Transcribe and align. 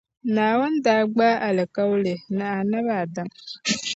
Naawuni 0.35 0.79
daa 0.85 1.03
gbaai 1.13 1.41
alikauli 1.47 2.13
ni 2.35 2.41
Annabi 2.57 2.89
Adam. 2.99 3.27